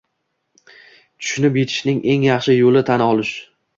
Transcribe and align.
Tushunib 1.25 1.59
yetishning 1.61 1.99
eng 2.15 2.27
yaxshi 2.31 2.57
yo’li 2.57 2.87
tan 2.89 3.05
olish 3.11 3.37